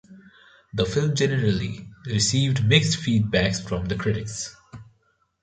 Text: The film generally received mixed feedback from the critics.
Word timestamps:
The 0.73 0.87
film 0.87 1.13
generally 1.13 1.87
received 2.07 2.65
mixed 2.65 2.97
feedback 2.97 3.53
from 3.57 3.85
the 3.85 3.95
critics. 3.95 4.57